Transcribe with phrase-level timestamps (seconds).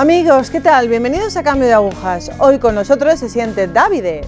[0.00, 0.88] Amigos, ¿qué tal?
[0.88, 2.30] Bienvenidos a Cambio de Agujas.
[2.38, 4.22] Hoy con nosotros se siente Davide.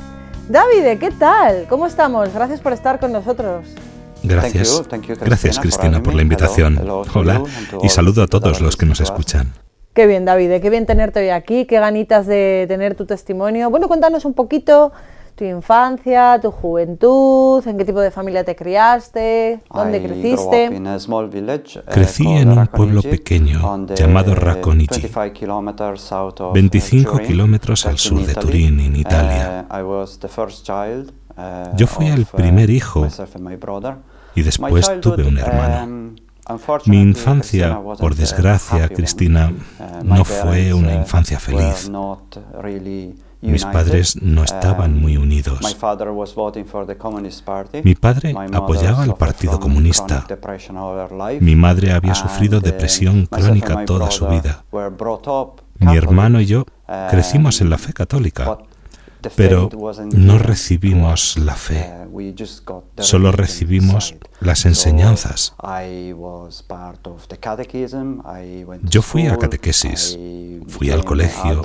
[0.46, 1.64] Davide, ¿qué tal?
[1.66, 2.30] ¿Cómo estamos?
[2.34, 3.68] Gracias por estar con nosotros.
[4.22, 4.82] Gracias.
[5.18, 6.78] Gracias, Cristina, por la invitación.
[7.14, 7.42] Hola
[7.82, 9.54] y saludo a todos los que nos escuchan.
[9.94, 13.70] Qué bien, Davide, qué bien tenerte hoy aquí, qué ganitas de tener tu testimonio.
[13.70, 14.92] Bueno, cuéntanos un poquito
[15.34, 20.70] tu infancia, tu juventud, en qué tipo de familia te criaste, dónde creciste.
[20.70, 25.08] Uh, Crecí en un pueblo pequeño llamado Racconigi,
[26.52, 29.66] 25 kilómetros al sur de Turín, en Italia.
[29.70, 33.06] Uh, uh, Yo fui el primer hijo
[34.34, 35.84] y después tuve un hermano.
[35.84, 36.16] Um,
[36.86, 39.52] Mi infancia, por desgracia, Cristina,
[40.02, 41.90] no fue una infancia feliz.
[43.42, 45.60] Mis padres no estaban muy unidos.
[47.82, 50.26] Mi padre apoyaba al Partido Comunista.
[51.40, 54.64] Mi madre había sufrido depresión crónica toda su vida.
[55.78, 56.64] Mi hermano y yo
[57.10, 58.58] crecimos en la fe católica,
[59.36, 59.68] pero
[60.12, 61.90] no recibimos la fe,
[62.98, 65.54] solo recibimos las enseñanzas.
[68.82, 70.18] Yo fui a catequesis,
[70.68, 71.62] fui al colegio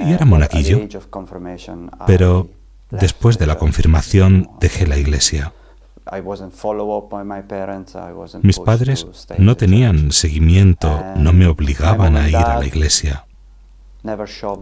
[0.00, 0.80] y era monaguillo,
[2.06, 2.48] pero
[2.90, 5.52] después de la confirmación dejé la iglesia.
[8.42, 9.06] Mis padres
[9.38, 13.24] no tenían seguimiento, no me obligaban a ir a la iglesia.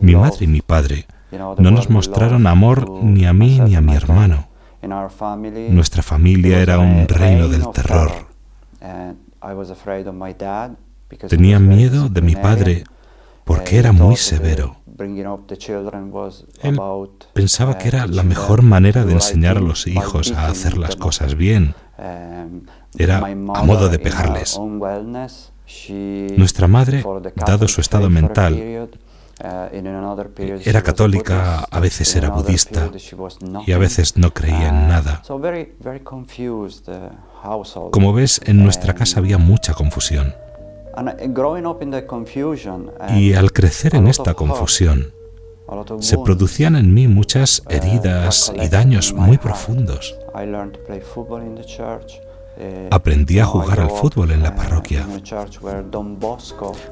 [0.01, 3.95] Mi madre y mi padre no nos mostraron amor ni a mí ni a mi
[3.95, 4.49] hermano.
[5.71, 8.11] Nuestra familia era un reino del terror.
[11.29, 12.85] Tenía miedo de mi padre
[13.45, 14.77] porque era muy severo.
[16.63, 16.79] Él
[17.33, 21.35] pensaba que era la mejor manera de enseñar a los hijos a hacer las cosas
[21.35, 21.75] bien.
[22.99, 24.59] Era a modo de pegarles.
[26.37, 27.05] Nuestra madre,
[27.37, 28.89] dado su estado mental,
[30.65, 32.91] era católica, a veces era budista
[33.67, 35.23] y a veces no creía en nada.
[37.91, 40.35] Como ves, en nuestra casa había mucha confusión.
[43.17, 45.13] Y al crecer en esta confusión,
[46.01, 50.17] se producían en mí muchas heridas y daños muy profundos.
[52.91, 55.07] Aprendí a jugar al fútbol en la parroquia.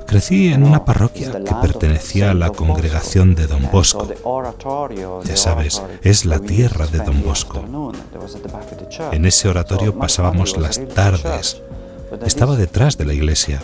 [0.07, 4.09] Crecí en una parroquia que pertenecía a la congregación de Don Bosco.
[5.25, 7.63] Ya sabes, es la tierra de Don Bosco.
[9.13, 11.63] En ese oratorio pasábamos las tardes
[12.25, 13.63] estaba detrás de la iglesia.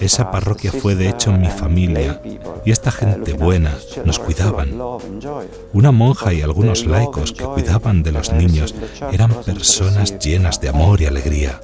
[0.00, 2.20] Esa parroquia fue de hecho mi familia
[2.64, 3.74] y esta gente buena
[4.04, 4.78] nos cuidaban.
[5.72, 8.74] Una monja y algunos laicos que cuidaban de los niños
[9.12, 11.60] eran personas llenas de amor y alegría.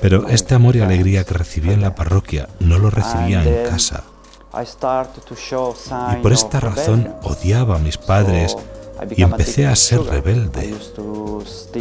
[0.00, 4.04] Pero este amor y alegría que recibía en la parroquia no lo recibía en casa.
[6.12, 8.56] Y por esta razón odiaba a mis padres
[9.16, 10.74] y empecé a ser rebelde.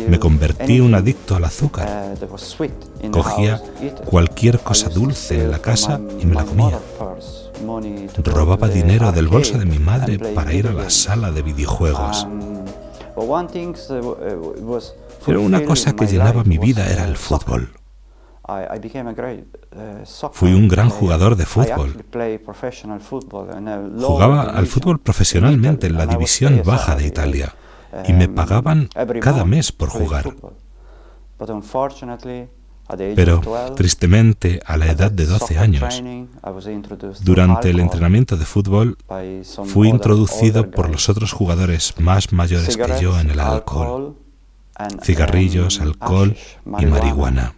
[0.07, 2.15] Me convertí en un adicto al azúcar.
[3.11, 3.61] Cogía
[4.05, 6.79] cualquier cosa dulce en la casa y me la comía.
[8.23, 12.27] Robaba dinero del bolso de mi madre para ir a la sala de videojuegos.
[15.25, 17.71] Pero una cosa que llenaba mi vida era el fútbol.
[18.47, 21.93] Uh, Fui un gran jugador de fútbol.
[23.99, 27.53] Jugaba al fútbol profesionalmente en la división baja de Italia
[28.07, 30.33] y me um, pagaban cada mes por jugar.
[33.15, 33.41] Pero,
[33.75, 36.01] tristemente, a la edad de 12 años,
[37.23, 38.97] durante el entrenamiento de fútbol,
[39.65, 44.15] fui introducido por los otros jugadores más mayores que yo en el alcohol,
[45.01, 46.37] cigarrillos, um, alcohol
[46.79, 47.53] y marihuana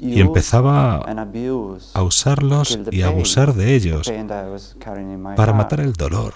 [0.00, 1.04] y empezaba
[1.94, 4.10] a usarlos y a abusar de ellos
[5.36, 6.34] para matar el dolor,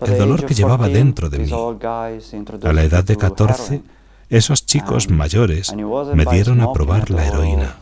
[0.00, 1.50] el dolor que llevaba dentro de mí.
[1.52, 3.82] A la edad de 14,
[4.28, 7.76] esos chicos mayores me dieron a probar la heroína.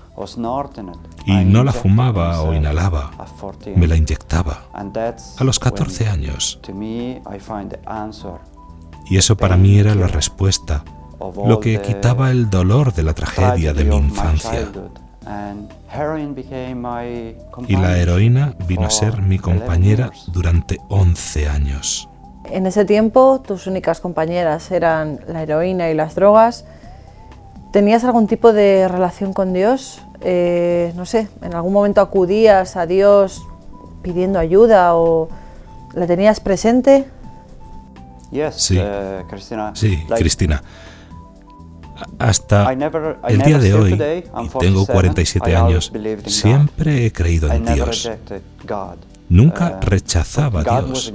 [1.25, 3.11] Y no la fumaba o inhalaba,
[3.75, 4.65] me la inyectaba.
[4.75, 6.61] A los 14 años.
[9.09, 10.85] Y eso para mí era la respuesta
[11.47, 14.69] lo que quitaba el dolor de la tragedia de mi infancia.
[17.69, 22.09] Y la heroína vino a ser mi compañera durante 11 años.
[22.45, 26.65] En ese tiempo tus únicas compañeras eran la heroína y las drogas.
[27.73, 30.03] ¿Tenías algún tipo de relación con Dios?
[30.23, 33.43] Eh, no sé, ¿en algún momento acudías a Dios
[34.03, 35.29] pidiendo ayuda o
[35.95, 37.07] la tenías presente?
[38.53, 40.63] Sí, uh, sí, Cristina.
[42.19, 45.93] Hasta el día de hoy, y tengo 47 años,
[46.27, 48.11] siempre he creído en Dios.
[49.29, 51.15] Nunca uh, rechazaba a Dios,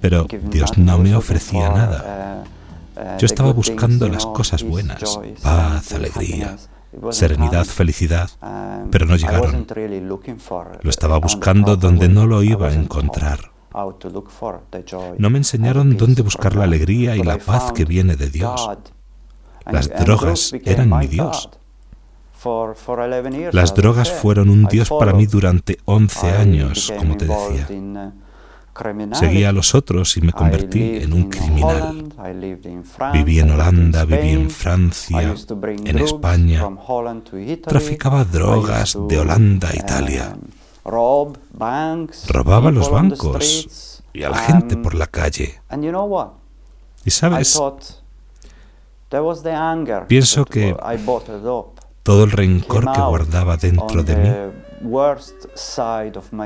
[0.00, 2.44] pero Dios no me ofrecía nada.
[2.96, 6.56] Uh, uh, Yo estaba buscando las cosas buenas, paz, alegría,
[7.10, 9.66] serenidad, felicidad, um, pero no llegaron.
[10.82, 13.50] Lo estaba buscando donde no lo iba a encontrar.
[15.18, 18.70] No me enseñaron dónde buscar la alegría y la paz que viene de Dios.
[19.66, 21.50] Las drogas eran mi Dios.
[23.52, 27.68] Las drogas fueron un Dios para mí durante 11 años, como te decía.
[27.70, 32.12] Uh, Seguía a los otros y me convertí en un criminal.
[33.12, 35.34] Viví en Holanda, viví en Francia,
[35.84, 36.68] en España.
[37.62, 40.36] Traficaba drogas de Holanda a Italia.
[40.84, 45.60] Robaba los bancos y a la gente por la calle.
[47.04, 47.60] Y sabes,
[50.08, 50.76] pienso que
[52.02, 54.30] todo el rencor que guardaba dentro de mí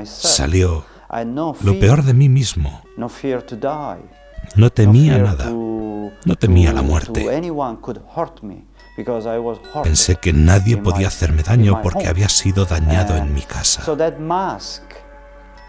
[0.05, 0.85] salió
[1.61, 2.81] lo peor de mí mismo.
[4.55, 7.27] No temía nada, no temía la muerte.
[9.83, 13.83] Pensé que nadie podía hacerme daño porque había sido dañado en mi casa.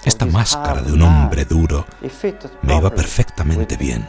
[0.05, 1.85] Esta máscara de un hombre duro
[2.63, 4.09] me iba perfectamente bien.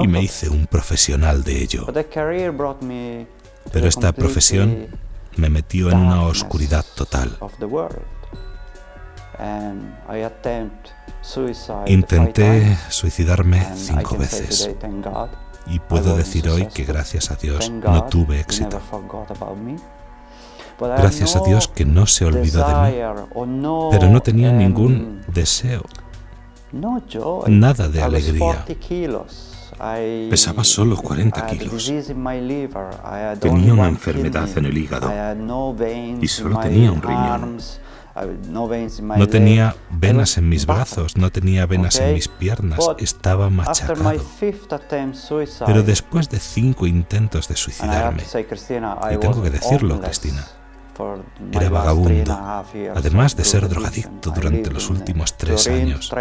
[0.00, 1.86] Y me hice un profesional de ello.
[3.72, 4.88] Pero esta profesión
[5.36, 7.36] me metió en una oscuridad total.
[11.86, 14.70] Intenté suicidarme cinco veces.
[15.66, 18.80] y puedo decir hoy que gracias a Dios no tuve éxito.
[20.78, 22.96] Gracias a Dios que no se olvidó de mí,
[23.90, 25.82] pero no tenía ningún deseo,
[27.48, 28.64] nada de alegría.
[30.30, 31.92] Pesaba solo 40 kilos.
[33.40, 35.10] Tenía una enfermedad en el hígado.
[36.20, 37.58] Y solo tenía un riñón.
[39.16, 44.12] No tenía venas en mis brazos, no tenía venas en mis piernas, estaba machacado.
[45.66, 50.46] Pero después de cinco intentos de suicidarme, y tengo que decirlo, Cristina,
[51.52, 52.32] era vagabundo,
[52.94, 56.12] además de ser drogadicto durante los últimos tres años.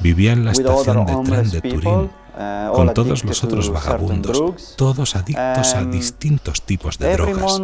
[0.00, 5.16] Vivía en la estación de tren de Turín uh, con todos los otros vagabundos, todos
[5.16, 7.60] adictos a um, distintos tipos de drogas.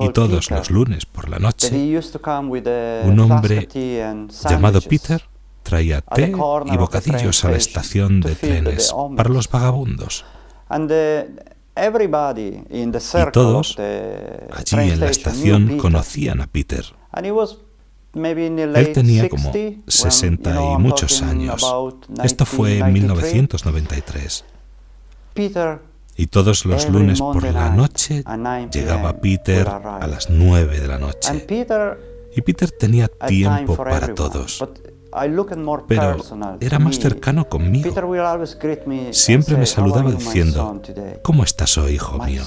[0.00, 2.00] Y todos los lunes por la noche,
[3.04, 3.68] un hombre
[4.48, 5.22] llamado Peter
[5.62, 10.24] traía té y bocadillos a la estación de trenes para los vagabundos.
[11.76, 16.84] Y todos allí en la estación conocían a Peter.
[18.14, 19.52] Él tenía como
[19.86, 21.64] 60 y muchos años.
[22.22, 24.44] Esto fue en 1993.
[26.16, 28.22] Y todos los lunes por la noche
[28.72, 31.46] llegaba Peter a las 9 de la noche.
[32.36, 34.62] Y Peter tenía tiempo para todos
[35.86, 36.16] pero
[36.60, 37.90] era más cercano conmigo.
[39.12, 40.80] Siempre me saludaba diciendo,
[41.22, 42.42] ¿cómo estás hoy, hijo mío?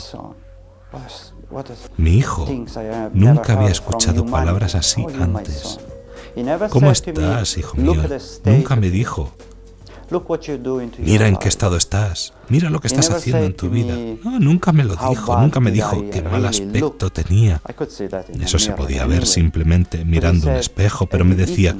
[1.97, 2.47] Mi hijo
[3.13, 5.79] nunca había escuchado palabras así antes.
[6.69, 8.03] ¿Cómo estás, hijo mío?
[8.43, 9.31] Nunca me dijo,
[10.99, 13.93] Mira en qué estado estás, mira lo que estás haciendo en tu vida.
[14.23, 17.61] No, nunca me lo dijo, nunca me dijo qué mal aspecto tenía.
[18.39, 21.75] Eso se podía ver simplemente mirando un espejo, pero me decía,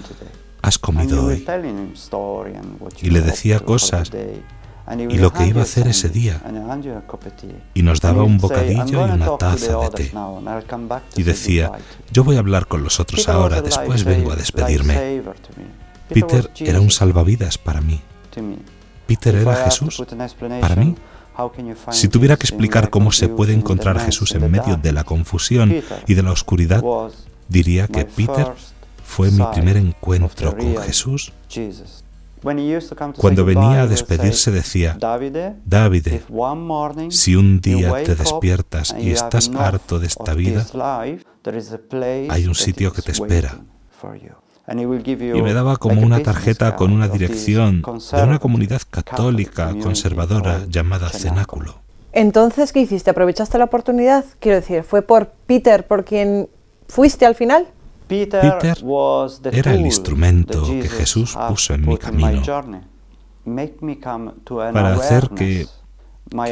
[0.62, 1.46] has comido hoy.
[3.02, 4.12] Y le decía cosas
[4.96, 6.42] y lo que iba a hacer ese día.
[7.74, 10.12] Y nos daba un bocadillo y una taza de té.
[11.16, 11.72] Y decía,
[12.12, 15.22] yo voy a hablar con los otros ahora, después vengo a despedirme.
[16.10, 18.02] Peter era un salvavidas para mí.
[19.08, 20.04] Peter era Jesús
[20.62, 20.96] para mí.
[21.92, 25.84] Si tuviera que explicar cómo se puede encontrar a Jesús en medio de la confusión
[26.08, 26.84] y de la oscuridad,
[27.48, 28.48] diría que Peter
[29.08, 31.34] fue mi primer encuentro con Jesús.
[33.18, 34.98] Cuando venía a despedirse decía,
[35.66, 36.08] David,
[37.10, 40.66] si un día te despiertas y estás harto de esta vida,
[42.30, 43.60] hay un sitio que te espera.
[44.70, 51.10] Y me daba como una tarjeta con una dirección de una comunidad católica conservadora llamada
[51.10, 51.80] Cenáculo.
[52.12, 53.10] Entonces, ¿qué hiciste?
[53.10, 54.26] ¿Aprovechaste la oportunidad?
[54.40, 56.50] Quiero decir, ¿fue por Peter por quien
[56.88, 57.68] fuiste al final?
[58.08, 58.58] Peter
[59.52, 62.42] era el instrumento que Jesús puso en mi camino
[64.74, 65.68] para hacer que,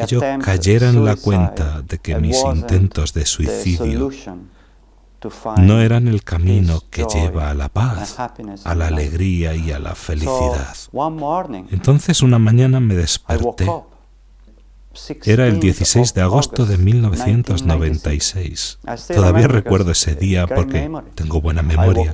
[0.07, 4.09] yo cayera en la cuenta de que mis intentos de suicidio
[5.57, 8.17] no eran el camino que lleva a la paz,
[8.63, 10.75] a la alegría y a la felicidad.
[11.71, 13.67] Entonces una mañana me desperté
[15.25, 18.79] Era el 16 de agosto de 1996.
[19.13, 22.13] Todavía recuerdo ese día porque tengo buena memoria.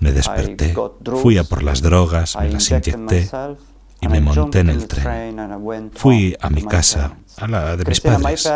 [0.00, 0.74] Me desperté,
[1.22, 3.30] fui a por las drogas, me las inyecté
[4.00, 5.90] y me monté en el tren.
[5.94, 8.48] Fui a mi casa, a la de mis padres.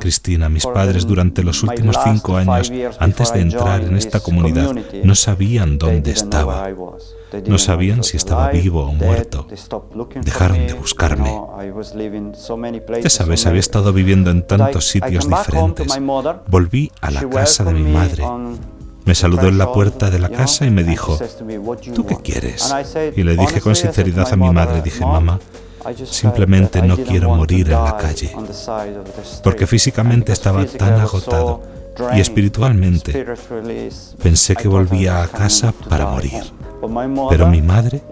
[0.00, 5.14] Cristina, mis padres durante los últimos cinco años, antes de entrar en esta comunidad, no
[5.14, 6.68] sabían dónde estaba.
[7.46, 9.46] No sabían si estaba vivo o muerto.
[10.22, 11.36] Dejaron de buscarme.
[13.02, 15.98] Ya sabes, había estado viviendo en tantos sitios diferentes.
[16.48, 18.24] Volví a la casa de mi madre
[19.04, 21.18] me saludó en la puerta de la casa y me dijo,
[21.94, 22.74] ¿tú qué quieres?
[23.14, 25.38] Y le dije con sinceridad a mi madre, dije, mamá,
[26.04, 28.34] simplemente no quiero morir en la calle,
[29.42, 31.62] porque físicamente estaba tan agotado
[32.14, 33.24] y espiritualmente
[34.22, 36.42] pensé que volvía a casa para morir.
[37.30, 38.02] Pero mi madre,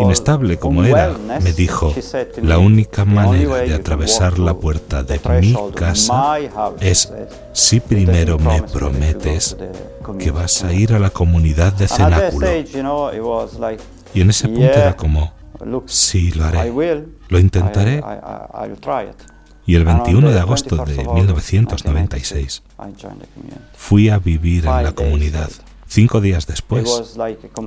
[0.00, 1.94] inestable como era, me dijo,
[2.42, 6.38] la única manera de atravesar la puerta de mi casa
[6.80, 7.12] es
[7.52, 9.56] si primero me prometes
[10.18, 12.46] que vas a ir a la comunidad de cenáculo.
[14.12, 15.32] Y en ese punto era como,
[15.86, 16.72] sí, lo haré,
[17.28, 18.02] lo intentaré.
[19.66, 22.62] Y el 21 de agosto de 1996
[23.74, 25.50] fui a vivir en la comunidad.
[25.86, 27.14] Cinco días después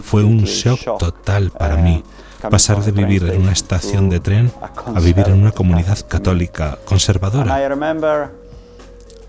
[0.01, 2.03] fue un shock total para mí
[2.49, 7.53] pasar de vivir en una estación de tren a vivir en una comunidad católica conservadora.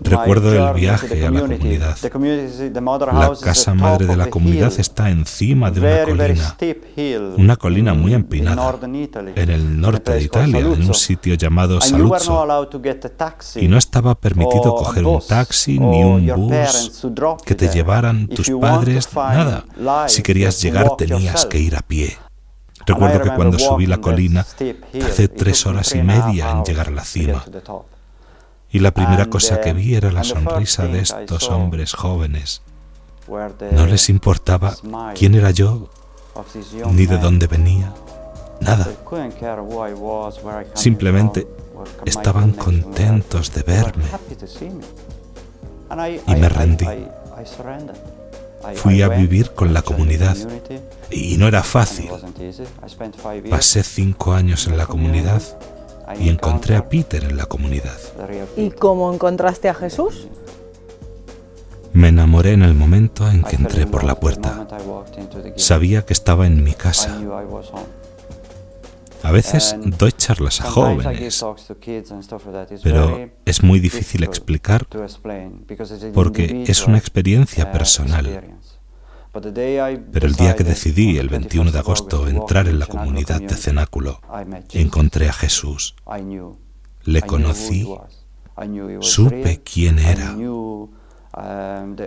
[0.01, 1.97] Recuerdo el viaje a la comunidad.
[2.01, 6.57] La casa madre de la comunidad está encima de una colina,
[7.37, 8.77] una colina muy empinada,
[9.35, 12.47] en el norte de Italia, en un sitio llamado Saluzzo.
[13.55, 17.05] Y no estaba permitido coger un taxi ni un bus
[17.45, 19.65] que te llevaran tus padres, nada.
[20.07, 22.17] Si querías llegar tenías que ir a pie.
[22.85, 24.45] Recuerdo que cuando subí la colina,
[25.03, 27.43] hace tres horas y media en llegar a la cima.
[28.75, 32.61] Y la primera cosa que vi era la sonrisa de estos hombres jóvenes.
[33.71, 34.75] No les importaba
[35.17, 35.87] quién era yo,
[36.91, 37.93] ni de dónde venía,
[38.59, 38.85] nada.
[40.73, 41.47] Simplemente
[42.03, 44.03] estaban contentos de verme.
[46.27, 46.85] Y me rendí.
[48.75, 50.35] Fui a vivir con la comunidad
[51.09, 52.09] y no era fácil.
[53.49, 55.41] Pasé cinco años en la comunidad
[56.19, 57.97] y encontré a Peter en la comunidad.
[58.55, 60.27] ¿Y cómo encontraste a Jesús?
[61.93, 64.67] Me enamoré en el momento en que entré por la puerta.
[65.55, 67.17] Sabía que estaba en mi casa.
[69.23, 71.43] A veces doy charlas a jóvenes,
[72.83, 74.85] pero es muy difícil explicar
[76.13, 78.59] porque es una experiencia personal.
[79.41, 84.21] Pero el día que decidí, el 21 de agosto, entrar en la comunidad de cenáculo,
[84.71, 85.95] encontré a Jesús.
[87.03, 87.87] Le conocí,
[89.01, 90.35] supe quién era.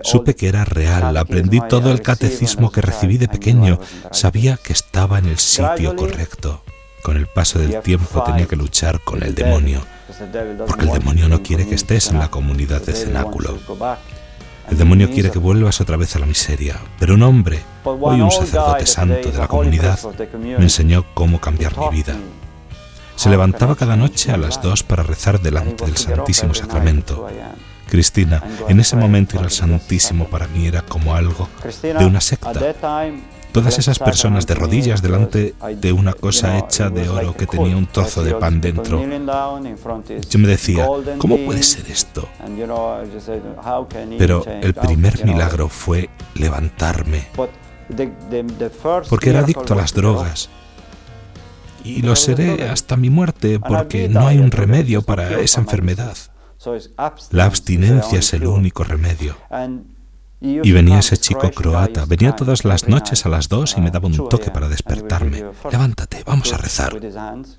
[0.02, 3.78] Supe que era real, aprendí todo el catecismo que recibí de pequeño,
[4.10, 6.62] sabía que estaba en el sitio correcto.
[7.02, 9.82] Con el paso del tiempo tenía que luchar con el demonio,
[10.66, 13.58] porque el demonio no quiere que estés en la comunidad de cenáculo.
[14.70, 18.30] El demonio quiere que vuelvas otra vez a la miseria, pero un hombre, hoy un
[18.30, 19.98] sacerdote santo de la comunidad,
[20.42, 22.16] me enseñó cómo cambiar mi vida.
[23.16, 27.26] Se levantaba cada noche a las dos para rezar delante del Santísimo Sacramento.
[27.88, 31.48] Cristina, en ese momento ir al Santísimo para mí era como algo
[31.82, 32.60] de una secta.
[33.52, 37.86] Todas esas personas de rodillas delante de una cosa hecha de oro que tenía un
[37.86, 39.02] trozo de pan dentro.
[40.30, 40.86] Yo me decía,
[41.18, 42.28] ¿cómo puede ser esto?
[44.18, 47.26] Pero el primer milagro fue levantarme,
[49.08, 50.50] porque era adicto a las drogas.
[51.84, 56.16] Y lo seré hasta mi muerte porque no hay un remedio para esa enfermedad.
[57.30, 59.36] La abstinencia es el único remedio.
[60.40, 64.06] Y venía ese chico croata, venía todas las noches a las dos y me daba
[64.06, 65.44] un toque para despertarme.
[65.70, 66.96] Levántate, vamos a rezar.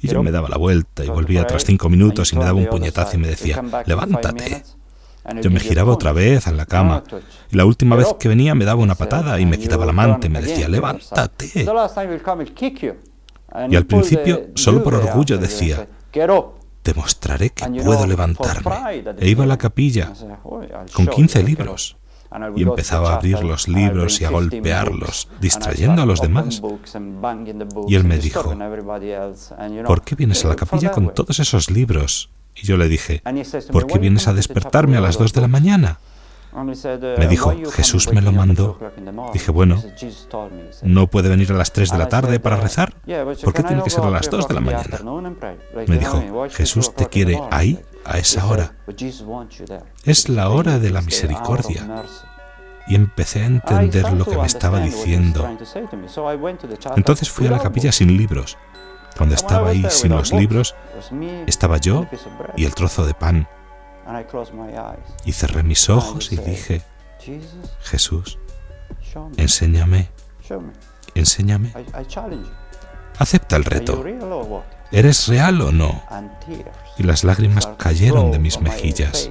[0.02, 2.68] Y yo me daba la vuelta y volvía tras cinco minutos y me daba un
[2.68, 4.64] puñetazo y me decía, levántate.
[5.42, 7.04] Yo me giraba otra vez en la cama
[7.52, 10.28] y la última vez que venía me daba una patada y me quitaba la manta
[10.28, 11.68] y me decía, levántate.
[13.70, 15.86] Y al principio, solo por orgullo, decía,
[16.82, 19.04] demostraré que puedo levantarme.
[19.20, 20.14] E iba a la capilla
[20.94, 21.99] con 15 libros
[22.56, 26.62] y empezaba a abrir los libros y a golpearlos, distrayendo a los demás.
[27.88, 28.56] Y él me dijo,
[29.86, 32.30] ¿por qué vienes a la capilla con todos esos libros?
[32.56, 33.22] Y yo le dije,
[33.72, 36.00] ¿por qué vienes a despertarme a las dos de la mañana?
[37.18, 38.80] Me dijo, Jesús me lo mandó.
[39.34, 39.82] Dije, bueno,
[40.82, 42.94] ¿no puede venir a las 3 de la tarde para rezar?
[43.44, 45.00] ¿Por qué tiene que ser a las 2 de la mañana?
[45.88, 48.76] Me dijo, Jesús te quiere ahí, a esa hora.
[50.04, 52.06] Es la hora de la misericordia.
[52.88, 55.48] Y empecé a entender lo que me estaba diciendo.
[56.96, 58.58] Entonces fui a la capilla sin libros.
[59.18, 60.76] Cuando estaba ahí sin los libros,
[61.46, 62.08] estaba yo
[62.56, 63.48] y el trozo de pan.
[65.26, 66.82] Y cerré mis ojos y dije,
[67.82, 68.40] Jesús,
[69.38, 70.10] enséñame,
[71.14, 71.74] enséñame.
[73.20, 74.04] Acepta el reto.
[74.92, 76.02] ¿Eres real o no?
[76.98, 79.30] Y las lágrimas cayeron de mis mejillas.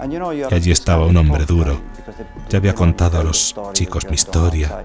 [0.00, 1.80] Y allí estaba un hombre duro.
[2.48, 4.84] Ya había contado a los chicos mi historia.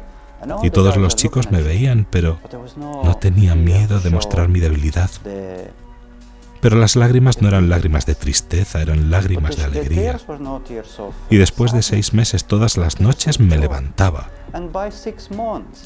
[0.63, 2.39] Y todos los chicos me veían, pero
[2.77, 5.09] no tenía miedo de mostrar mi debilidad.
[6.59, 10.17] Pero las lágrimas no eran lágrimas de tristeza, eran lágrimas de alegría.
[11.29, 14.29] Y después de seis meses todas las noches me levantaba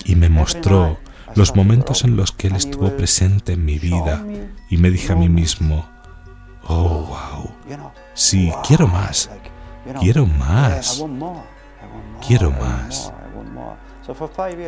[0.06, 0.98] y me mostró
[1.36, 4.24] los momentos en los que Él estuvo presente en mi vida
[4.70, 5.88] y me dije a mí mismo,
[6.68, 7.52] oh, wow,
[8.14, 9.30] sí, quiero más,
[10.00, 11.04] quiero más,
[12.26, 13.14] quiero más.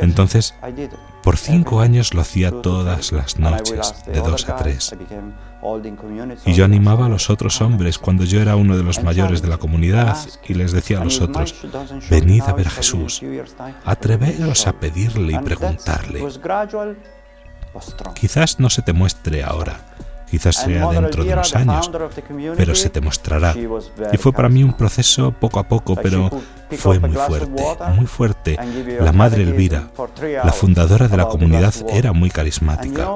[0.00, 0.54] Entonces,
[1.22, 4.94] por cinco años lo hacía todas las noches, de dos a tres.
[6.46, 9.48] Y yo animaba a los otros hombres cuando yo era uno de los mayores de
[9.48, 11.54] la comunidad y les decía a los otros,
[12.08, 13.22] venid a ver a Jesús,
[13.84, 16.26] atreveros a pedirle y preguntarle.
[18.14, 19.80] Quizás no se te muestre ahora,
[20.30, 21.90] quizás sea dentro de unos años,
[22.56, 23.54] pero se te mostrará.
[24.12, 26.30] Y fue para mí un proceso poco a poco, pero
[26.72, 27.62] fue muy fuerte,
[27.94, 28.58] muy fuerte.
[29.00, 29.90] La madre Elvira,
[30.44, 33.08] la fundadora de la comunidad, era muy carismática.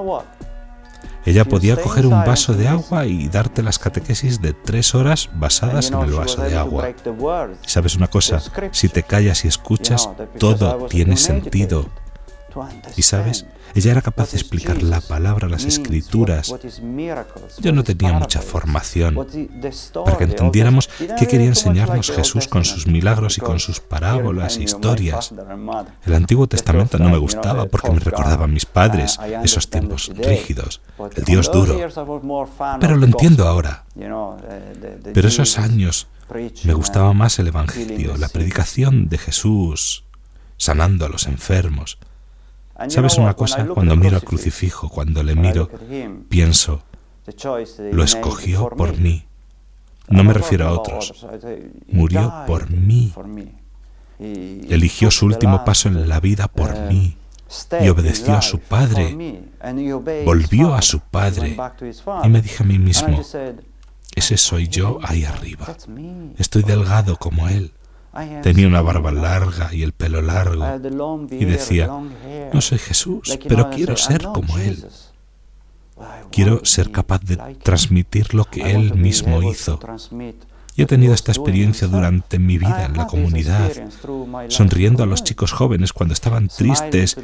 [1.27, 5.91] Ella podía coger un vaso de agua y darte las catequesis de tres horas basadas
[5.91, 6.89] en el vaso de agua.
[7.67, 8.43] ¿Sabes una cosa?
[8.73, 11.89] Si te callas y escuchas, todo tiene sentido.
[12.97, 16.55] Y sabes, ella era capaz de explicar la palabra, las escrituras.
[17.61, 19.27] Yo no tenía mucha formación
[20.05, 20.89] para que entendiéramos
[21.19, 25.33] qué quería enseñarnos Jesús con sus milagros y con sus parábolas e historias.
[26.07, 30.81] El Antiguo Testamento no me gustaba porque me recordaba a mis padres, esos tiempos rígidos,
[31.17, 31.77] el Dios duro.
[32.81, 33.85] Pero lo entiendo ahora.
[35.13, 36.07] Pero esos años
[36.65, 40.05] me gustaba más el Evangelio, la predicación de Jesús,
[40.57, 41.99] sanando a los enfermos,
[42.89, 43.67] ¿Sabes una cosa?
[43.67, 45.69] Cuando miro al crucifijo, cuando le miro,
[46.29, 46.83] pienso,
[47.93, 49.25] lo escogió por mí.
[50.09, 51.27] No me refiero a otros.
[51.89, 53.13] Murió por mí.
[54.19, 57.17] Eligió su último paso en la vida por mí
[57.81, 59.45] y obedeció a su padre.
[60.25, 61.57] Volvió a su padre
[62.23, 63.23] y me dije a mí mismo,
[64.15, 65.77] ese soy yo ahí arriba.
[66.39, 67.73] Estoy delgado como él.
[68.43, 70.65] Tenía una barba larga y el pelo largo
[71.31, 71.89] y decía,
[72.53, 74.87] no soy Jesús, pero quiero ser como Él.
[76.31, 79.79] Quiero ser capaz de transmitir lo que Él mismo hizo
[80.77, 83.71] y he tenido esta experiencia durante mi vida en la comunidad,
[84.49, 87.17] sonriendo a los chicos jóvenes cuando estaban tristes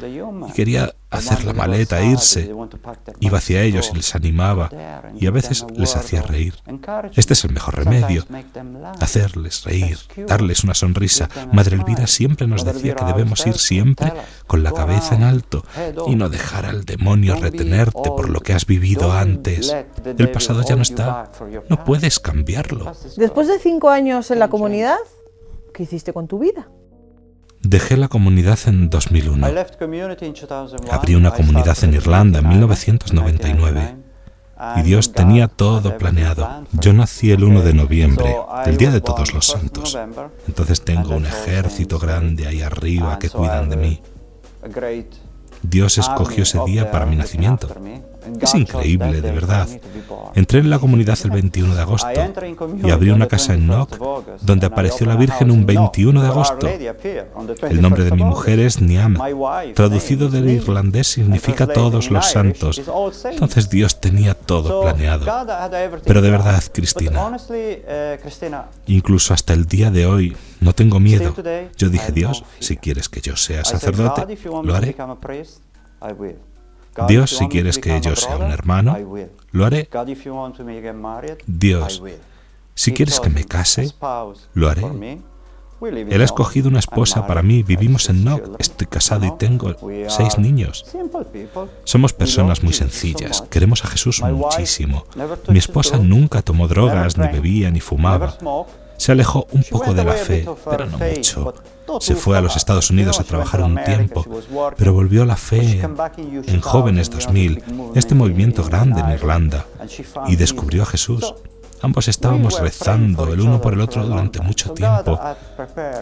[0.49, 2.53] y quería hacer la maleta e irse.
[3.19, 4.69] Iba hacia ellos y les animaba
[5.19, 6.55] y a veces les hacía reír.
[7.15, 8.25] Este es el mejor remedio,
[8.99, 11.29] hacerles reír, darles una sonrisa.
[11.51, 14.13] Madre Elvira siempre nos decía que debemos ir siempre
[14.47, 15.65] con la cabeza en alto
[16.07, 19.75] y no dejar al demonio retenerte por lo que has vivido antes.
[20.17, 21.31] El pasado ya no está,
[21.69, 22.93] no puedes cambiarlo.
[23.17, 24.97] Después de cinco años en la comunidad,
[25.73, 26.69] ¿qué hiciste con tu vida?
[27.61, 29.47] Dejé la comunidad en 2001.
[30.89, 33.95] Abrí una comunidad en Irlanda en 1999.
[34.77, 36.65] Y Dios tenía todo planeado.
[36.73, 39.97] Yo nací el 1 de noviembre, el Día de Todos los Santos.
[40.47, 44.01] Entonces tengo un ejército grande ahí arriba que cuidan de mí.
[45.63, 47.67] Dios escogió ese día para mi nacimiento.
[48.39, 49.67] Es increíble, de verdad.
[50.35, 52.09] Entré en la comunidad el 21 de agosto
[52.83, 53.97] y abrí una casa en Knock
[54.41, 56.67] donde apareció la Virgen un 21 de agosto.
[56.67, 59.17] El nombre de mi mujer es Niam.
[59.73, 62.81] Traducido del irlandés significa todos los santos.
[63.25, 65.25] Entonces Dios tenía todo planeado.
[66.05, 67.31] Pero de verdad, Cristina,
[68.87, 71.33] incluso hasta el día de hoy, no tengo miedo.
[71.77, 74.95] Yo dije, Dios, si quieres que yo sea sacerdote, lo haré.
[77.07, 78.97] Dios, si quieres que yo sea un hermano,
[79.51, 79.89] lo haré.
[81.47, 82.03] Dios,
[82.73, 83.93] si quieres que me case,
[84.53, 84.83] lo haré.
[85.81, 87.63] Él ha escogido una esposa para mí.
[87.63, 88.55] Vivimos en Nock.
[88.59, 89.75] Estoy casado y tengo
[90.09, 90.85] seis niños.
[91.83, 93.41] Somos personas muy sencillas.
[93.49, 95.05] Queremos a Jesús muchísimo.
[95.47, 98.37] Mi esposa nunca tomó drogas, ni bebía, ni fumaba.
[99.01, 101.55] Se alejó un poco de la fe, pero no mucho.
[101.99, 104.23] Se fue a los Estados Unidos a trabajar un tiempo,
[104.77, 107.63] pero volvió a la fe en Jóvenes 2000,
[107.95, 109.65] este movimiento grande en Irlanda,
[110.27, 111.33] y descubrió a Jesús.
[111.81, 115.19] Ambos estábamos rezando el uno por el otro durante mucho tiempo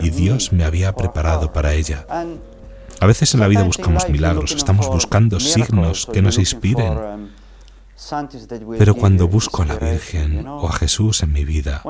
[0.02, 2.06] y Dios me había preparado para ella.
[3.00, 7.32] A veces en la vida buscamos milagros, estamos buscando signos que nos inspiren.
[8.78, 11.84] Pero cuando busco a la Virgen o a Jesús en mi vida,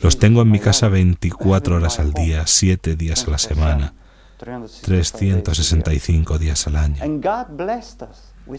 [0.00, 3.94] los tengo en mi casa 24 horas al día, 7 días a la semana,
[4.38, 7.02] 365 días al año.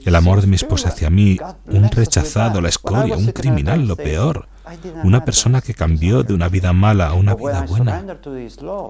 [0.05, 4.47] El amor de mi esposa hacia mí, un rechazado, la escoria, un criminal, lo peor.
[5.03, 8.05] Una persona que cambió de una vida mala a una vida buena.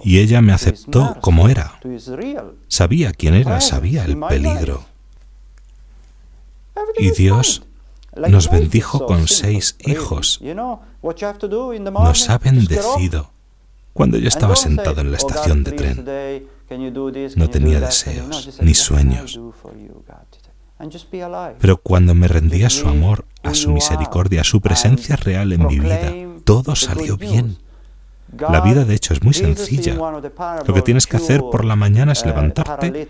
[0.04, 1.80] Y ella me aceptó como era.
[2.68, 4.84] Sabía quién era, sabía el peligro.
[7.00, 7.64] Y Dios
[8.16, 10.42] nos bendijo con seis hijos.
[10.42, 13.32] Nos ha bendecido.
[13.94, 16.48] Cuando yo estaba sentado en la estación de tren,
[17.36, 19.40] no tenía deseos ni sueños.
[21.60, 25.68] Pero cuando me rendí a su amor, a su misericordia, a su presencia real en
[25.68, 26.14] mi vida,
[26.46, 27.58] todo salió bien.
[28.38, 29.96] La vida de hecho es muy sencilla.
[30.66, 33.10] Lo que tienes que hacer por la mañana es levantarte.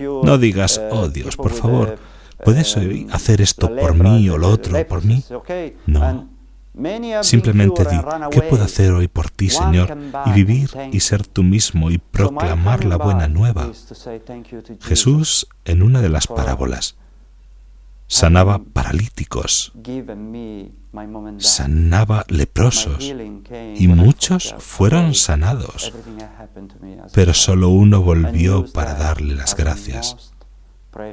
[0.00, 1.98] No digas, oh Dios, por favor,
[2.42, 2.76] ¿puedes
[3.12, 5.24] hacer esto por mí o lo otro por mí?
[5.86, 6.28] No.
[7.22, 7.96] Simplemente di,
[8.32, 9.96] ¿qué puedo hacer hoy por ti, Señor?
[10.26, 13.70] Y vivir y ser tú mismo y proclamar la buena nueva.
[14.80, 16.96] Jesús, en una de las parábolas,
[18.08, 19.72] sanaba paralíticos,
[21.38, 23.14] sanaba leprosos
[23.76, 25.92] y muchos fueron sanados,
[27.12, 30.33] pero solo uno volvió para darle las gracias.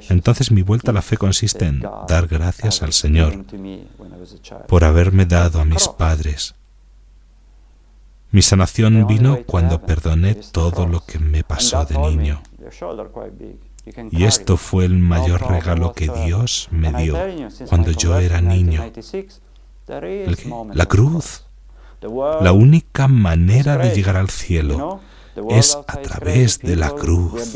[0.09, 3.45] Entonces mi vuelta a la fe consiste en dar gracias al Señor
[4.67, 6.55] por haberme dado a mis padres.
[8.31, 12.41] Mi sanación vino cuando perdoné todo lo que me pasó de niño.
[14.11, 17.17] Y esto fue el mayor regalo que Dios me dio
[17.67, 18.91] cuando yo era niño.
[20.73, 21.45] La cruz.
[22.41, 25.01] La única manera de llegar al cielo
[25.49, 27.55] es a través de la cruz.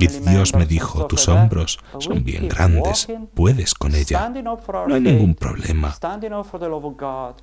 [0.00, 5.34] Y Dios me dijo, tus hombros son bien grandes, puedes con ella, no hay ningún
[5.34, 5.96] problema.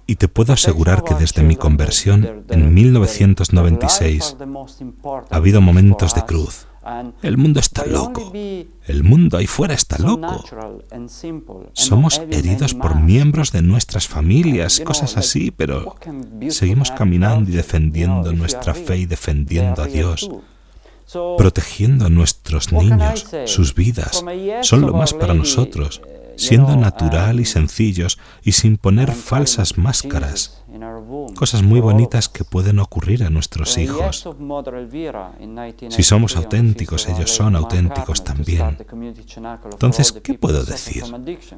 [0.08, 4.38] Y te puedo asegurar que desde mi conversión en 1996
[5.30, 6.68] ha habido momentos de cruz
[7.22, 8.32] el mundo está loco.
[8.86, 10.44] El mundo ahí fuera está loco.
[11.74, 15.96] Somos heridos por miembros de nuestras familias, cosas así, pero
[16.50, 20.30] seguimos caminando y defendiendo nuestra fe y defendiendo a Dios.
[21.38, 24.24] protegiendo a nuestros niños, sus vidas,
[24.62, 26.02] son lo más para nosotros
[26.36, 30.63] siendo natural y sencillos y sin poner falsas máscaras.
[31.36, 34.28] Cosas muy bonitas que pueden ocurrir a nuestros hijos.
[35.90, 38.78] Si somos auténticos, ellos son auténticos también.
[39.72, 41.04] Entonces, ¿qué puedo decir?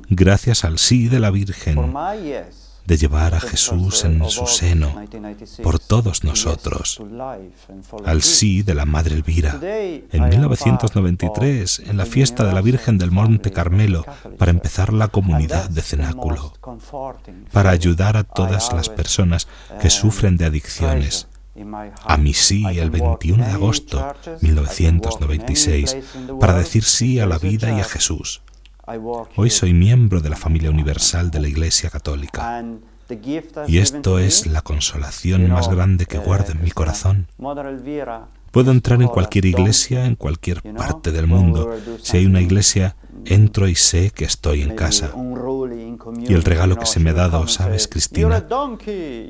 [0.09, 1.93] Gracias al sí de la Virgen
[2.85, 4.93] de llevar a Jesús en su seno
[5.63, 7.01] por todos nosotros,
[8.05, 13.11] al sí de la Madre Elvira, en 1993, en la fiesta de la Virgen del
[13.11, 14.05] Monte Carmelo,
[14.37, 16.53] para empezar la comunidad de cenáculo,
[17.51, 19.47] para ayudar a todas las personas
[19.81, 21.27] que sufren de adicciones.
[22.03, 25.97] A mi sí el 21 de agosto 1996,
[26.39, 28.41] para decir sí a la vida y a Jesús.
[29.35, 32.63] Hoy soy miembro de la familia universal de la Iglesia Católica.
[33.67, 37.27] Y esto es la consolación más grande que guardo en mi corazón.
[38.51, 41.75] Puedo entrar en cualquier iglesia, en cualquier parte del mundo.
[42.01, 45.11] Si hay una iglesia, entro y sé que estoy en casa.
[46.27, 48.45] Y el regalo que se me ha dado, ¿sabes, Cristina?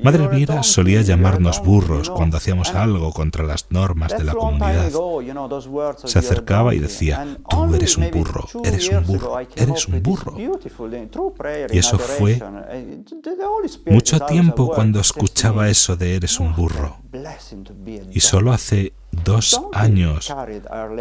[0.02, 4.90] Madre Elvira solía llamarnos burros cuando hacíamos algo contra las normas de la comunidad.
[6.04, 10.36] Se acercaba y decía, tú eres un burro, eres un burro, eres un burro.
[11.70, 12.40] Y eso fue
[13.86, 16.98] mucho tiempo cuando escuchaba eso de eres un burro.
[18.12, 18.92] Y solo hace
[19.26, 20.32] dos años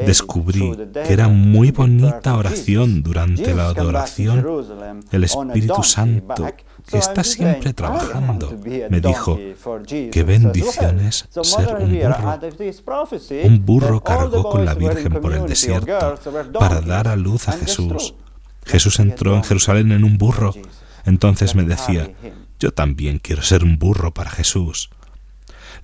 [0.04, 4.44] descubrí que era muy bonita oración durante la adoración.
[5.12, 6.48] El Espíritu Santo,
[6.90, 8.52] que está siempre trabajando,
[8.90, 9.40] me dijo,
[9.88, 12.40] qué bendiciones ser un burro.
[13.44, 16.16] Un burro cargó con la Virgen por el desierto
[16.60, 18.16] para dar a luz a Jesús.
[18.66, 20.54] Jesús entró en Jerusalén en un burro.
[21.06, 22.12] Entonces me decía,
[22.60, 24.90] yo también quiero ser un burro para Jesús.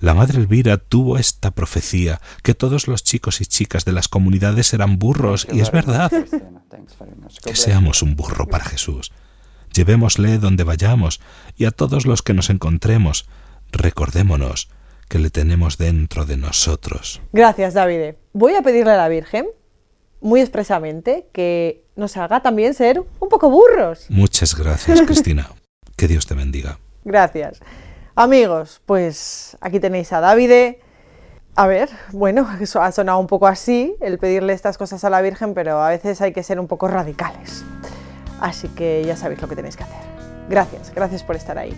[0.02, 4.74] La madre Elvira tuvo esta profecía, que todos los chicos y chicas de las comunidades
[4.74, 6.10] eran burros, y es verdad.
[7.44, 9.12] Que seamos un burro para Jesús.
[9.72, 11.20] Llevémosle donde vayamos
[11.56, 13.28] y a todos los que nos encontremos,
[13.70, 14.70] recordémonos
[15.08, 17.22] que le tenemos dentro de nosotros.
[17.32, 18.16] Gracias, David.
[18.32, 19.46] Voy a pedirle a la Virgen,
[20.20, 24.06] muy expresamente, que nos haga también ser un poco burros.
[24.08, 25.48] Muchas gracias, Cristina.
[25.96, 26.80] que Dios te bendiga.
[27.04, 27.60] Gracias.
[28.14, 30.76] Amigos, pues aquí tenéis a David.
[31.56, 35.22] A ver, bueno, eso ha sonado un poco así, el pedirle estas cosas a la
[35.22, 37.64] Virgen, pero a veces hay que ser un poco radicales.
[38.40, 40.02] Así que ya sabéis lo que tenéis que hacer.
[40.48, 41.74] Gracias, gracias por estar ahí.